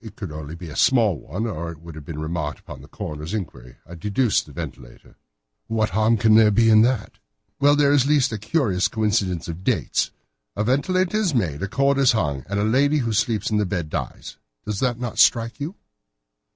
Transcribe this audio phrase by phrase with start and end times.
[0.00, 2.82] It could only be a small one, or it would have been remarked upon at
[2.82, 3.78] the coroner's inquiry.
[3.84, 5.16] I deduced a ventilator."
[5.68, 7.18] "But what harm can there be in that?"
[7.58, 10.12] "Well, there is at least a curious coincidence of dates.
[10.54, 13.66] A ventilator is made, a cord is hung, and a lady who sleeps in the
[13.66, 14.36] bed dies.
[14.64, 15.74] Does not that strike you?"